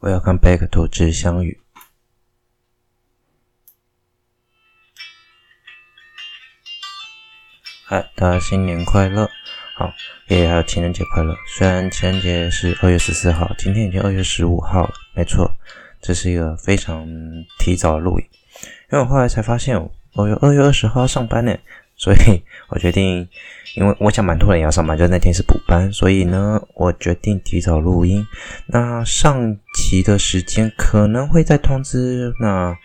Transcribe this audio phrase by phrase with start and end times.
[0.00, 1.58] Welcome back to 之相遇。
[7.84, 9.28] 嗨，大家新年快乐！
[9.76, 9.92] 好，
[10.28, 11.34] 也还有情人节快乐。
[11.48, 14.94] 虽然情人节是二月十四号，今天已经二月十五号了。
[15.16, 15.52] 没错，
[16.00, 17.04] 这是一个非常
[17.58, 18.26] 提早的录影，
[18.92, 19.76] 因为我后来才发现，
[20.12, 21.58] 我有二月二十号要上班呢，
[21.96, 23.28] 所以我决定。
[23.74, 28.26] 因为我想蛮多人要上班，就那天是补班，所以呢，我决定提早录音。
[28.66, 29.56] 那上
[29.88, 32.76] 期的时间可能会再通知，那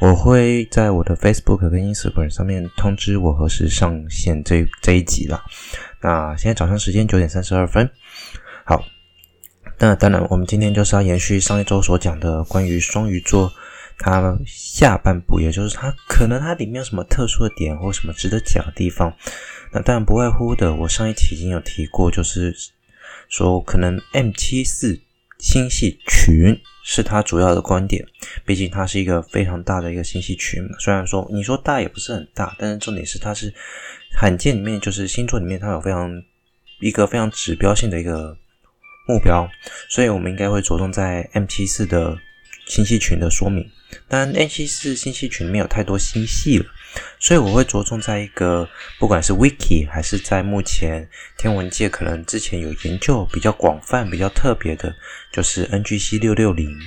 [0.00, 5.42] 我会在我的 Facebook 跟 Instagram 上面通知我何时上线这这一集啦。
[6.02, 7.90] 那现在早上时间九点三十二分，
[8.66, 8.84] 好，
[9.78, 13.50] 那当然我们今天就是要延续上一周所讲的关于双鱼座
[13.96, 19.10] 它下半部，也就是它可能它里面有什么特殊的点或什么值得讲的地方。
[19.72, 22.54] 那当然不外乎的，我上一期已经有提过，就是
[23.30, 25.00] 说可能 M 七四
[25.38, 28.04] 星系群是它主要的观点，
[28.44, 30.70] 毕竟它是一个非常大的一个星系群嘛。
[30.78, 33.52] 虽然说你说大也不是很大，但是重点是它是
[34.16, 36.10] 罕见里面就是星座里面它有非常
[36.80, 38.36] 一个非常指标性的一个
[39.08, 39.48] 目标，
[39.90, 42.16] 所以我们应该会着重在 M 七四的
[42.66, 43.68] 星系群的说明。
[44.08, 46.66] 当然 M 七四星系群没有太多星系了。
[47.18, 51.08] 所以我会着重在一个，不管是 Wiki 还是在目前
[51.38, 54.94] 天文界可能之前有研究比较广泛、比较特别的，
[55.32, 56.78] 就是 NGC 六六零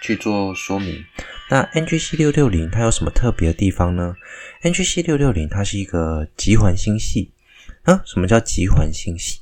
[0.00, 1.04] 去做说明。
[1.50, 4.16] 那 NGC 六六零它有什么特别的地方呢
[4.62, 7.32] ？NGC 六六零它是一个极环星系
[7.82, 8.02] 啊。
[8.04, 9.40] 什么叫极环星系？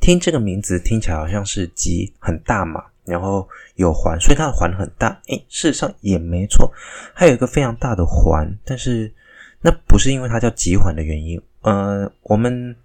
[0.00, 2.86] 听这个名字听起来好像是极很大嘛。
[3.04, 5.20] 然后有环，所以它的环很大。
[5.28, 6.72] 诶，事实上也没错，
[7.14, 9.12] 它有一个非常大的环，但是
[9.60, 11.40] 那不是因为它叫极环的原因。
[11.62, 12.76] 呃，我们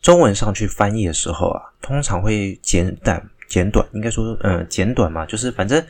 [0.00, 5.84] 中文上去翻译的时候啊，通常会简短简短，应该说嗯简短嘛，就是反正。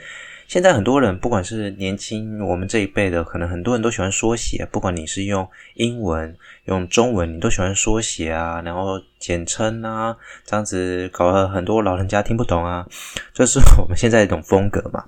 [0.46, 4.66] 现在很多人，不管是年轻我们这一辈的，可能很多人都喜欢缩写。
[4.70, 12.86] 不管你是用英文、用中文，你都喜欢缩写啊，然后简称啊，这样子搞得很多老人家听不懂啊。
[13.34, 15.04] 这是我们现在一种风格嘛。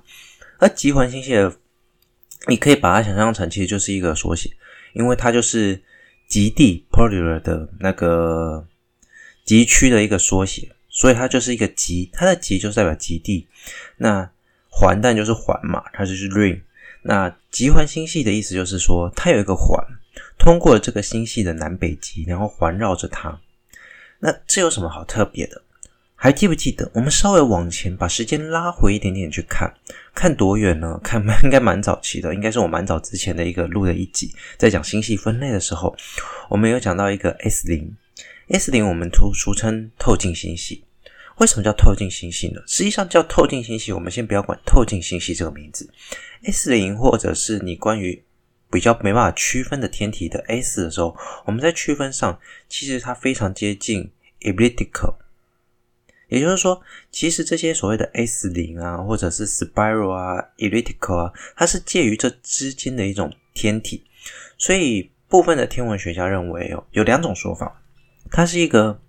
[0.59, 1.53] 而极环星系的，
[2.47, 4.49] 你可以把它想象成，其实就是一个缩写，
[4.93, 5.81] 因为它就是
[6.27, 8.67] 极地 （polar） 的那个
[9.45, 13.47] 极区的一个缩写，所以它就是一个极，它的极就是代表极地。
[13.97, 14.29] 那
[14.69, 16.61] 环，但就是环嘛，它就是 ring。
[17.03, 19.81] 那极环星系的意思就是说，它有一个环，
[20.37, 23.39] 通过这个星系的南北极，然后环绕着它。
[24.19, 25.61] 那这有什么好特别的？
[26.19, 26.89] 还记不记得？
[26.95, 29.71] 我们稍微往前把时间拉回一点点去看，
[30.15, 30.99] 看多远呢？
[31.03, 35.95] 看 应该蛮早期的，应该是我蛮早之前的一个录的一集，在讲星系分类的时候，
[36.49, 37.95] 我们有讲到一个 S 零
[38.49, 40.83] ，S 零我们俗俗称透镜星系。
[41.37, 42.61] 为什么叫透镜星系呢？
[42.65, 45.87] 实际上叫透镜星系，我们先不要管透镜星系这个名字。
[46.43, 48.23] S 零或者是你关于
[48.71, 51.15] 比较没办法区分的天体的 S 的时候，
[51.45, 54.11] 我们在区分上其实它非常接近
[54.41, 55.15] elliptical，
[56.27, 56.81] 也就是说，
[57.11, 64.03] 其实这些所谓的 S 零啊，或者是 spiral 啊、elliptical 啊，它是介于这之间的一种天体。
[64.57, 67.79] 所以部分的天文学家认为哦，有两种说法，
[68.31, 68.99] 它是一个。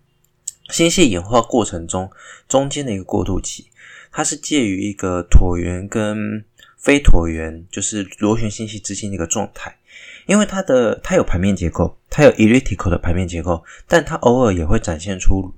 [0.70, 2.10] 星系演化过程中
[2.46, 3.66] 中间的一个过渡期，
[4.12, 6.44] 它是介于一个椭圆跟
[6.76, 9.74] 非椭圆，就是螺旋星系之间的一个状态。
[10.26, 15.50] 因为它的它有盘面结构，它有 elliptical 的盘面结构，但它偶尔也会展现出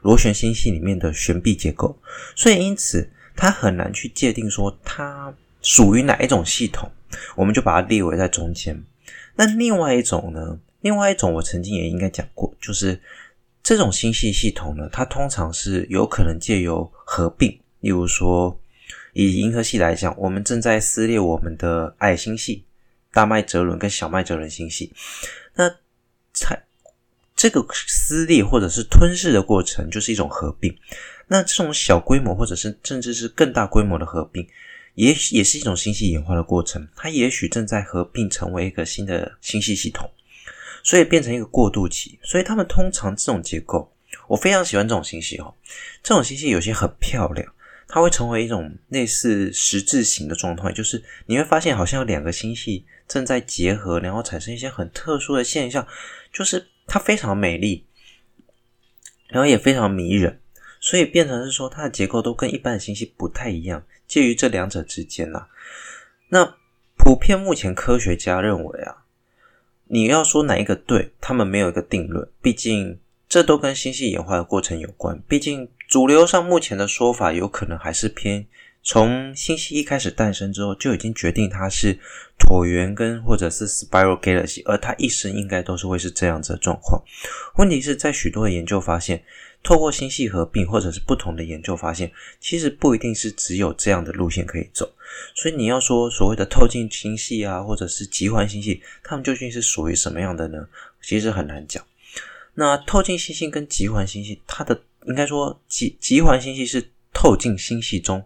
[0.00, 1.98] 螺旋星系里面的旋臂结构，
[2.34, 6.90] 所以因此它很难去界定说它属于哪一种系统，
[7.36, 8.82] 我们就把它列为在中间。
[9.36, 10.58] 那另外一种呢？
[10.80, 12.98] 另外一种我曾经也应该讲过，就是。
[13.64, 17.48] 这种星系系统呢，它通常是有可能借由合并，
[17.80, 18.60] 例如说，
[19.14, 22.62] 以银河系来讲，我们正在撕裂我们的矮星系
[23.10, 24.92] 大麦哲伦跟小麦哲伦星系，
[25.54, 25.74] 那
[26.34, 26.62] 才
[27.34, 30.76] 这个撕裂或者是吞噬的过程就是一种合并。
[31.26, 34.46] 那这种小规模或者是甚至是更大规模的合并，
[34.94, 40.06] 也也是一种星系演化的过程，它也许正在合并成为一个新的星系系统。
[40.84, 43.90] 所以变成一个过渡期，所以他们通常这种结构，
[44.28, 45.52] 我非常喜欢这种星系哦。
[46.02, 47.54] 这种星系有些很漂亮，
[47.88, 55.88] 它会成为一种类似十字形的状态，就是你会发现好像有两个星系正在结合，然后产生一些很特殊的现象，
[56.30, 57.86] 就是它非常美丽，
[59.28, 60.38] 然后也非常迷人，
[60.80, 65.46] 所以变成是说它的结构都跟一般的星系不太一样，介于这两者之间呐。
[66.28, 66.56] 那
[66.98, 69.03] 普遍目前科学家认为啊。
[69.86, 72.98] 你要说哪一个对，他们没有一个定论，毕竟
[73.28, 75.20] 这都跟星系演化的过程有关。
[75.28, 78.46] 毕竟主流上目前的说法有可能还是偏
[78.82, 81.98] 从星系一开始诞生之后，就已经决定它是
[82.38, 87.02] 椭圆跟或者是 Spiral Galaxy，而它一生应该都是会是这样子的状况。
[87.56, 89.22] 问题是在许多的研究发现，
[89.64, 94.92] 透过星系合并或者是不同的研究发现，其实不一定是只有这样的路线可以走。
[95.34, 100.68] 所以你要说所谓的透镜星系啊，或者是极环星系，它们究竟是属于什么样的呢？
[101.00, 101.82] 其实很难讲。
[102.52, 108.22] 那透镜星系跟极环星系，它的应该说极极环星系是透镜星系中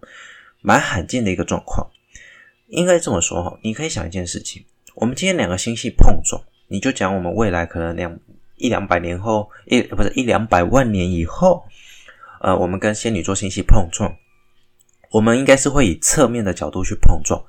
[0.61, 1.88] 蛮罕见的一个状况。
[2.67, 4.64] 应该这么说哈，你可以想一件事情：
[4.96, 8.19] 我们今天两个星系碰撞，你就讲我们未来可能两。
[8.59, 11.65] 一两百年后，一不是一两百万年以后，
[12.41, 14.15] 呃，我们跟仙女座星系碰撞，
[15.11, 17.43] 我们应该是会以侧面的角度去碰撞。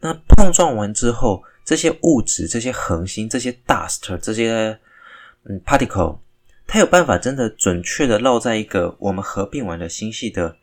[0.00, 4.78] 那碰撞完之后，这些物质、这些恒星、这些 dust、这些
[5.44, 6.18] 嗯 particle，
[6.66, 10.56] 它有办法真的准确的绕在一个我们合并完的星系的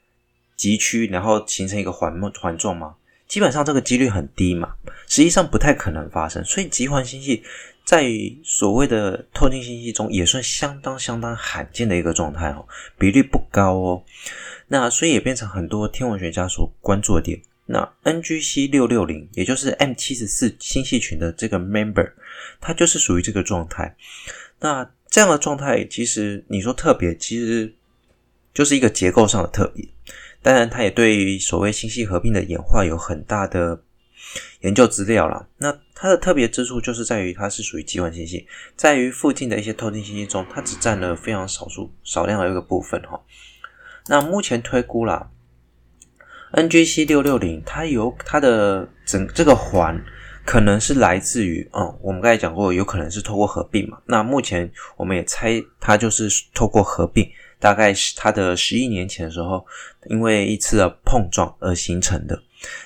[0.55, 2.95] 极区，然后形成一个环环状吗？
[3.27, 4.73] 基本上这个几率很低嘛，
[5.07, 6.43] 实际上不太可能发生。
[6.43, 7.43] 所以极环星系。
[7.87, 8.05] 在
[8.43, 12.67] 所谓的透镜星系中，也算相当相当罕见的一个状态哦，
[12.99, 14.03] 比率不高哦。
[14.67, 17.41] 那所以也变成很多天文学家所关注的点。
[17.65, 22.11] 那 NGC 六六零，也就是 M 七十四星系群的这个 member，
[22.59, 23.95] 它就是属于这个状态。
[24.59, 27.73] 那这样的状态，其实你说特别，其实
[28.53, 29.87] 就是一个结构上的特别。
[30.41, 33.81] 当然，它也对于所谓星系合并的演化有很大的。
[34.61, 43.21] 研究资料啦，那它的特别之处就是在于它是属于极环星系，在于附近的一些透镜星系中，它只占了非常少数少量的一个部分哈。
[44.07, 45.29] 那目前推估啦
[46.53, 50.01] ，NGC 六六零它有它的整这个环
[50.45, 53.97] 可能是来自于，嗯，我们刚才讲过，有可能是透过合并嘛。
[54.05, 57.29] 那目前我们也猜它就是透过合并，
[57.59, 59.65] 大概是它的十亿年前的时候，
[60.09, 62.41] 因为一次的碰撞而形成的。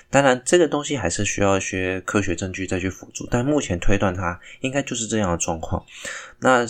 [0.10, 5.84] 当然，这个东西还是需要一些科学证据再去辅助，但目前推断它应该就是这样的状况。
[6.40, 6.68] 那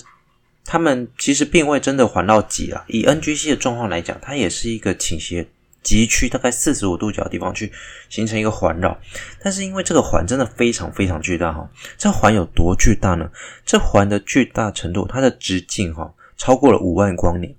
[0.63, 5.47] 他们其实并未真的环绕极啊，以 NGC 的状况来讲，它也是一个倾斜
[5.81, 7.71] 极区，大概四十五度角的地方去
[8.09, 8.95] 形成一个环绕。
[9.41, 13.27] 但是因为这个环真的非常非常巨大哈，这环有多巨大呢？
[13.65, 17.55] 这环的巨大程度，它的直径哈超过了五万光年。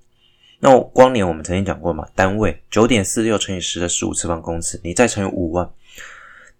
[0.64, 5.68] 那光年我们曾经讲过嘛，单位九点四六乘以十的十五次方公尺，你再乘以五万，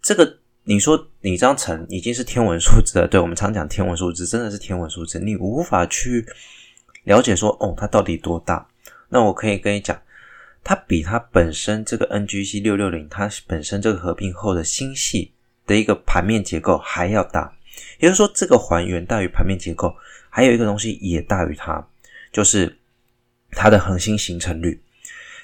[0.03, 3.07] 这个你说你这样乘已经是天文数字了。
[3.07, 6.27] 对，我们常讲天文数字，真的是天文数字，你无法去
[7.05, 8.67] 了解说哦，它到底多大。
[9.09, 9.97] 那我可以跟你讲，
[10.65, 15.31] 它比它本身这个 NGC 六六零，它本身这个合并后的星系
[15.65, 17.55] 的一个盘面结构还要大。
[18.01, 19.95] 也就是说，这个环远大于盘面结构，
[20.29, 21.87] 还有一个东西也大于它，
[22.33, 22.77] 就是。
[23.53, 24.81] 它的恒星形成率，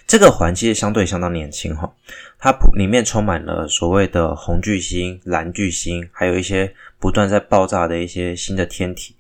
[0.07, 1.95] 这个环其实相对相当年轻哈，
[2.39, 9.15] 它里面充满了所谓的红巨星、蓝巨星，还有一些不断在爆炸的一些新的天体，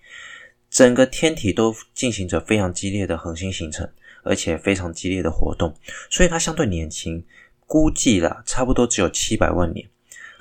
[0.70, 3.88] 整个天体都进行着非常激烈的恒星形成，
[4.22, 5.74] 而且非常激烈的活动，
[6.10, 7.22] 所以它相对年轻，
[7.66, 9.86] 估计啦差不多只有七百万年。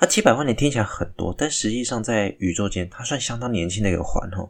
[0.00, 4.48] 那七百万年听起来很多，但实际上在宇宙间，它算相当年轻的一个环哈。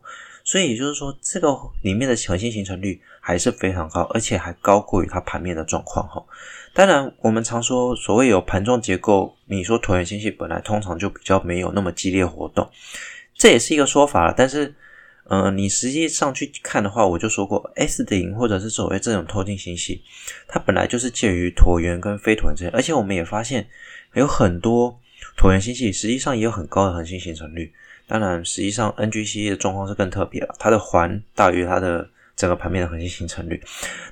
[0.48, 6.24] 所以也就是说，这个里面的恒星形成率还是非常高，而且还高过于它盘面的状况哈。
[6.72, 12.66] 当然，我们常说所谓有盘状结构，你说椭圆星系本来通常就比较没有那么激烈活动，
[13.34, 14.32] 这也是一个说法了。
[14.34, 14.74] 但是，
[15.24, 20.02] 嗯、你实际上去看的话，我就说过，S 顶或者是所谓这种透镜星系，
[20.46, 23.68] 它本来就是介于椭圆跟非椭圆之间，而且我们也发现
[24.14, 24.98] 有很多
[25.36, 27.70] 椭圆星系实际上也有很高的恒星形成率。
[28.08, 33.62] 当然，实际上 NGC 的状况是更特别了，它的环大于它的整个盘面的恒星形成率。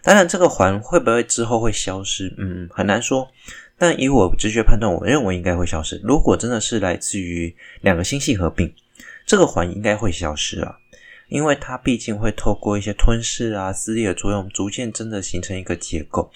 [0.02, 2.32] 当然，这个环会不会之后会消失？
[2.36, 3.26] 嗯，很难说。
[3.78, 5.98] 但以我直觉判断，我认为应该会消失。
[6.04, 8.70] 如果真的是来自于两个星系合并，
[9.24, 10.76] 这个环应该会消失啊，
[11.28, 16.30] 因为它毕竟会透过一些吞噬啊、撕裂的作用，逐渐真的形成一个结构。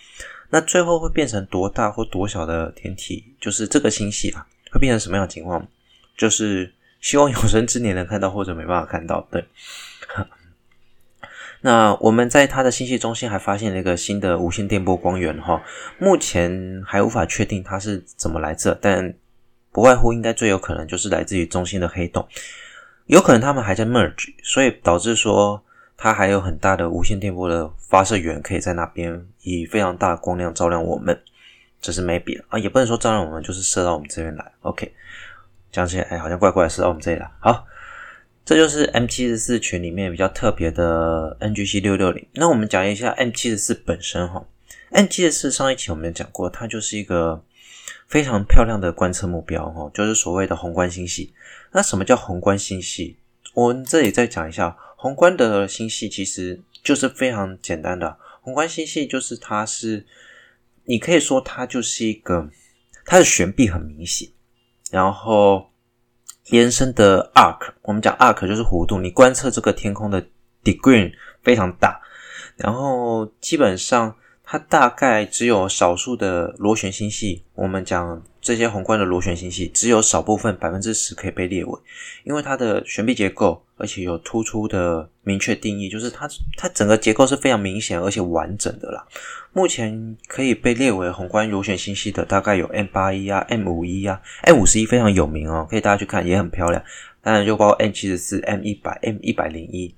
[0.49, 3.35] 那最后会变成多大或多小的天体？
[3.39, 5.69] 就是这个星系啊，会变成什么样的情况？
[6.17, 6.73] 就是。
[7.01, 9.27] 希望有生之年能看到，或者没办法看到。
[9.31, 9.45] 对，
[11.63, 15.63] 那我们在它的星系中心还发现了一个新的无线电波光源哈，
[15.99, 19.15] 目前还无法确定它是怎么来这，但
[19.73, 22.27] 不外乎应该最有可能就是来自于中心的黑洞，
[23.07, 25.63] 有可能他们还在 merge，所以导致说
[25.97, 31.21] 它还有很大的无线电波的发射源可以在那边以非常大的光亮照亮我们，
[31.81, 34.93] 这是 maybe 啊，也不能说照亮我们，就是射到我们这边来，OK。
[35.73, 37.31] 讲起来，哎，好像怪怪的，是到我们这里来。
[37.41, 37.67] 好，
[38.45, 42.27] 这就是 M 七十四群里面比较特别的 NGC 六六零。
[42.33, 44.47] 那我们讲一下 M 七十四本身哈。
[44.91, 47.45] M 七十四上一期我们讲过，它就是一个
[48.09, 51.33] 非常漂亮的观测目标哦，就是所谓的宏观星系。
[51.73, 53.17] 那什么叫宏观星系？
[53.55, 58.17] 我们这里再讲一下，宏观的星系其实就是非常简单的。
[58.41, 60.05] 宏观星系就是它是，
[60.85, 62.49] 你可以说它就是一个，
[63.05, 64.29] 它的悬臂很明显，
[64.91, 65.71] 然后
[66.47, 70.23] 延伸的 arc，我们讲 arc 就是弧度，你观测这个天空的
[70.63, 72.01] degree 非常大，
[72.57, 74.15] 然后基本上。
[74.53, 81.79] 它大概只有少数的螺旋星系，我们讲这些宏观的螺旋星系，只有少部分百分之十可以被列为，
[82.25, 89.07] 因为它的悬臂结构，而且有突出的明确定义，就是它它整个结构是非常明显而且完整的啦。
[89.53, 96.83] 目前可以被列为宏观螺旋星系的，大概有 M 八一啊、M 五一啊、M 五十一非常有名哦，可以大家去看，也很漂亮。
[97.23, 99.95] 当然就包括 M 七十四、M 一百、M 一百零一。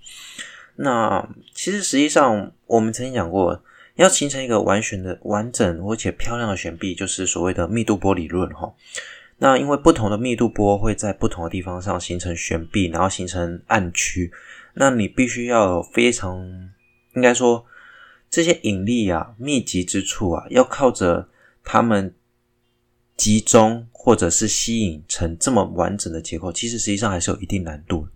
[0.77, 3.63] 那其实实际上我们曾经讲过。
[3.97, 8.73] 要形成一个完全的、完整而且漂亮的悬臂，就是所谓的密度波理论哈。
[9.39, 14.33] 那因为不同的密度波会在不同的地方上形成悬臂，然后形成暗区。
[14.75, 16.39] 那你必须要有非常，
[17.15, 17.65] 应该说
[18.31, 21.29] 这些引力啊密集之处啊，要靠着
[21.63, 22.15] 它们
[23.17, 28.09] 集中或者是吸引成这么完整的结构，其实实际上还是有一定难度。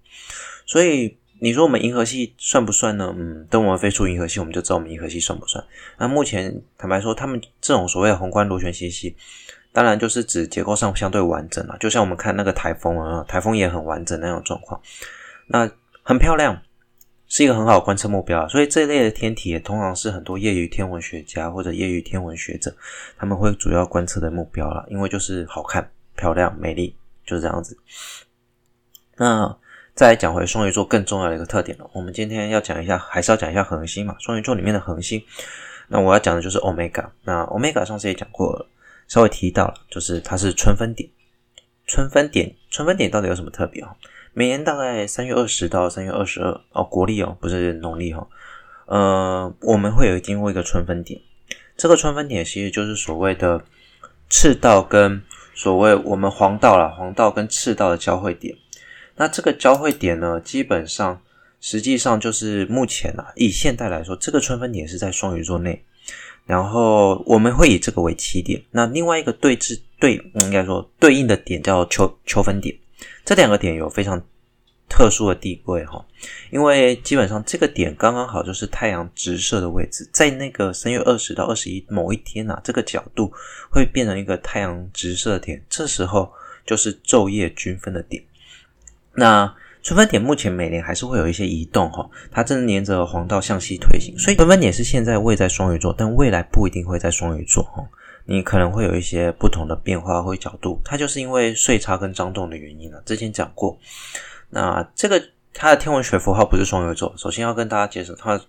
[0.64, 1.18] 所以。
[1.38, 3.14] 你说我们银河系算不算呢？
[3.14, 5.62] 嗯，等我们飞出银河系，我们就知道我们银河系算不算。
[5.98, 9.14] 那目前坦白说，他们这种所谓的宏观螺旋星系，
[9.70, 11.76] 当然就是指结构上相对完整了。
[11.78, 14.80] 就像我们看那个台风啊，台风也很完整那种状况，
[15.48, 15.70] 那
[16.02, 16.62] 很漂亮，
[17.28, 18.48] 是一个很好的观测目标。
[18.48, 22.74] 所以这一类的天体也通常是很多业余天文学家或者业余天文学者
[23.18, 27.76] 他们会主要观测的目标了，因为就是好看、漂亮、美丽，就是这样子。
[29.18, 29.54] 那。
[29.96, 31.88] 再讲回双鱼座更重要的一个特点了。
[31.94, 34.14] 我们今天要讲一下，还是要讲一下恒星嘛？
[34.18, 35.24] 双鱼座里面的恒星，
[35.88, 37.06] 那我要讲的就是 Omega。
[37.24, 38.68] 那 Omega 上次也讲过了，
[39.08, 41.08] 稍微提到了，就是它是春分点。
[41.86, 43.96] 春分点，春分点到底有什么特别哦？
[44.34, 48.28] 每年大概三月二十到三月二十二哦，国历哦，不是农历哦。
[48.84, 51.18] 呃，我们会有经过一个春分点。
[51.74, 53.64] 这个春分点其实就是所谓的
[54.28, 55.22] 赤道跟
[55.54, 58.54] 所谓我们黄道啦，黄道跟赤道的交汇点。
[59.16, 61.20] 那这个交汇点呢，基本上
[61.60, 65.82] 实际上就是目前啊，以现代来说，这个春分点是在双鱼座内，
[66.44, 68.62] 然后我们会以这个为起点。
[68.70, 72.76] 那另外一个对峙对，应该说对应的点叫秋秋分点。
[73.24, 74.22] 这两个点有非常
[74.88, 76.04] 特殊的地位哈，
[76.50, 83.32] 因为基本上这个点刚刚好就是太阳直射的位置，在那个三月二十到二十一某一天啊，这个角度
[83.70, 86.30] 会变成一个太阳直射点，这时候
[86.64, 88.22] 就是昼夜均分的点。
[89.16, 97.84] 那春分点目前每年还是会有一些移动哈，它正沿着黄道向西推行，所以春分点是现在位在双鱼座，但未来不一定会在双鱼座哈，
[98.24, 103.78] 你可能会有一些不同的变化或角度，它就是因为岁差跟张动的原因了，之前讲过。
[104.50, 105.22] 那这个
[105.54, 108.40] 它的天文学符号不是双鱼座，首先要跟大家解释，它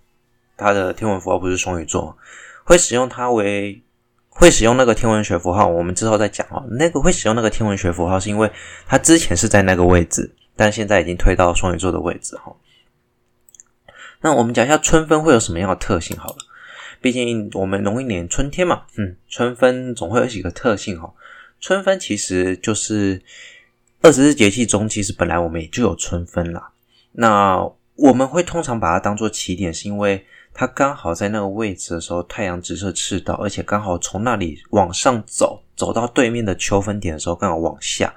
[0.57, 2.17] 它的天文符号不是双鱼座，
[2.63, 3.79] 会使用它为
[4.29, 6.65] 会使用那个天文学符号，我们之后再讲哦。
[6.71, 8.51] 那个会使用那个天文学符号，是因为
[8.87, 10.33] 它之前是在那个位置。
[10.57, 12.55] 但现在已经推到双鱼座的位置哈。
[14.19, 16.37] 那我们讲一下春分会有什么样的特性好了。
[16.99, 21.13] 毕竟我们农历年春天嘛，嗯，春分总会有几个特性哈。
[21.59, 23.21] 春分其实就是
[24.01, 26.71] 二十四节气中，其实本来我们也就有春分啦。
[27.11, 27.63] 那
[27.95, 38.11] 我们会通常把它当做起点，是因为它刚好在那个位置的时候，太阳直射赤道，而且刚好从那里往上走，走到对面的秋分点的时候，刚好往下。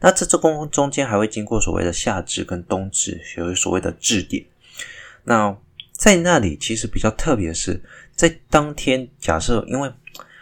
[0.00, 4.44] 那这这公中间还会经过所谓的夏至跟冬至，有所谓的至点。
[5.24, 5.54] 那
[5.92, 7.82] 在那里其实比较特别的是，
[8.14, 9.92] 在当天假设，因为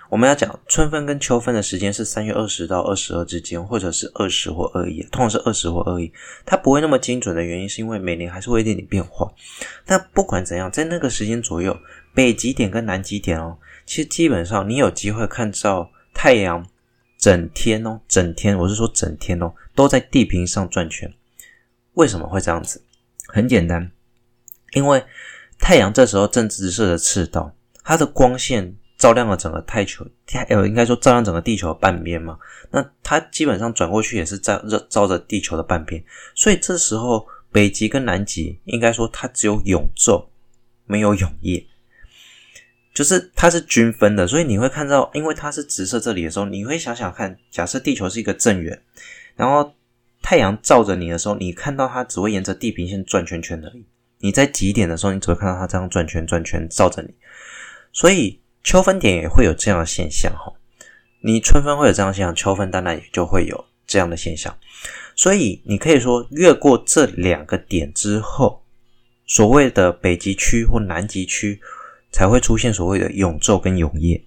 [0.09, 6.13] 我们要讲春分跟秋分的时间是三月二十到二十二之间，或者是二十或二一，通常是二十或二一，
[6.47, 9.29] 它不会那么精准的原因是因为每年还是会有一点点变化。
[9.85, 11.77] 但不管怎样，在那个时间左右，
[12.15, 16.65] 北极点跟南极点哦，其实基本上你有机会看到太阳。
[17.19, 21.13] 整天哦，整天，我是说整天哦，都在地平上转圈。
[21.95, 22.81] 为什么会这样子？
[23.27, 23.91] 很简单，
[24.73, 25.05] 因为
[25.59, 30.07] 太阳这时候正直射着赤道，它的光线照亮了整个太球，
[30.49, 32.39] 呃，应该说照亮整个地球的半边嘛。
[32.71, 36.03] 那它基本上转过去也是照照着地球的半边，
[36.35, 40.27] 所以这时候北极跟南极应该说它只有永昼，
[40.87, 41.67] 没有永夜。
[42.99, 48.77] 就是它是均分的，所以你会看到，因为它是直射这里的时候，你会想想看，假设地球是一个正圆，
[49.37, 49.73] 然后
[50.21, 53.85] 太阳照着你的时候，你看到它只会沿着地平线转圈圈而已。
[54.19, 57.15] 你在极点的时候，你只会看到它这样转圈转圈照着你。
[57.93, 60.53] 所以秋分点也会有这样的现象哈。
[61.21, 64.53] 你春分会有这样的现象，秋分当然也就会有这样的现象。
[65.15, 68.65] 所以你可以说，越过这两个点之后，
[69.25, 71.61] 所谓的北极区或南极区
[72.19, 74.21] 才会出现所谓的永昼跟永夜。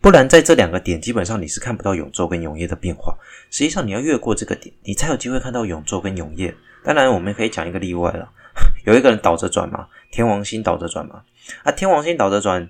[0.00, 3.14] 不然，在这两个点，基本上你是看不到永昼跟永夜的变化。
[3.50, 6.54] 实际上，你要越过这个点，你才有机会看到永昼跟永夜。
[6.82, 8.30] 当然，我们可以讲一个例外了，
[8.86, 11.22] 有一个人倒着转嘛，天王星倒着转嘛。
[11.64, 12.62] 啊，天王星倒着转，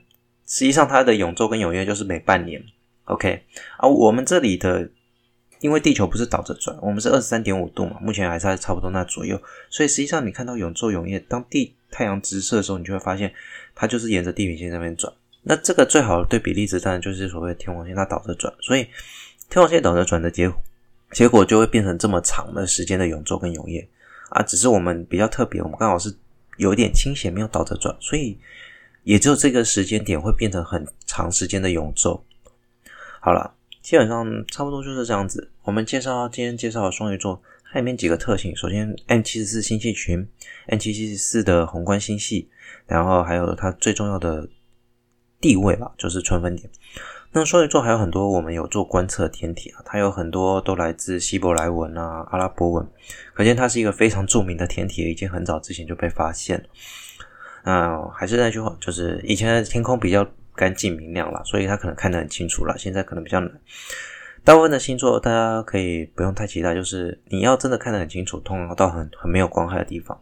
[0.44, 2.60] 实际上它的永昼跟永夜就是每半年。
[3.04, 3.44] OK，
[3.76, 4.90] 啊，我们这里的，
[5.60, 13.32] 因为地球不是倒着转，我们是二十三点五度嘛，目前还是差不多那左右，所以实际上你看到永昼永夜，当地太阳直射的时候，你就会发现
[13.74, 15.12] 它就是沿着地平线那边转。
[15.42, 18.86] 那这个最好的对比例子当然就是所谓的天王星它倒着转，所以
[19.50, 20.52] 天王星倒着转的结
[21.10, 23.88] 结果就会变成这么长的时间的永昼跟永夜
[24.30, 24.42] 啊。
[24.42, 26.14] 只是我们比较特别，我们刚好是
[26.58, 28.38] 有一点倾斜，没有倒着转，所以
[29.02, 32.20] 也只有这个时间点会变成很长时间的永昼。
[33.20, 33.52] 好了，
[33.82, 35.50] 基本上差不多就是这样子。
[35.64, 40.28] 我们介绍今天介绍的双鱼座，它里面几个特性，首先 M 七十四星系群
[40.66, 42.50] ，M 七七十四的宏观星系，
[42.86, 44.48] 然后还有它最重要的。
[45.40, 46.70] 地位吧，就是春分点。
[47.32, 52.88] 那双鱼座还有很多我们有做观测天体啊，它有很多都来自希伯来文啊、阿拉伯文，
[53.34, 56.64] 可见它是一个非常著名的天体，已经很早之前就被发现了。
[57.64, 60.24] 啊，还是那句话，就是以前的天空比较
[60.54, 62.78] 干净明亮啦，所以它可能看得很清楚了。
[62.78, 63.50] 现在可能比较难。
[64.44, 70.20] 大部分的星座大家可以不用太期待，就是你要真的看得很清楚，通常到很很没有光害的地方，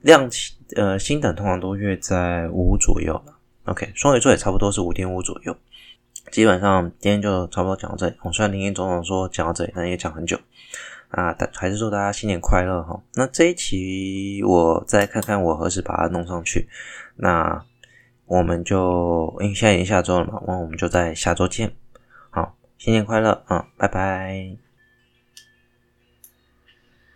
[0.00, 0.28] 亮
[0.74, 3.36] 呃星等通常都约在五左右了。
[3.66, 5.56] OK，双鱼座也差不多是五点五左右。
[6.32, 8.16] 基本上今天就差不多讲到这里。
[8.22, 10.36] 我虽然林林总总说讲到这里，但也讲很久
[11.10, 11.32] 啊。
[11.38, 13.00] 但还是祝大家新年快乐哈。
[13.14, 16.68] 那这一期我再看看我何时把它弄上去。
[17.16, 17.64] 那
[18.26, 21.72] 我们就因为现在已经下周了嘛，那我们就在下周见。
[22.84, 24.73] 新年快乐啊，拜拜。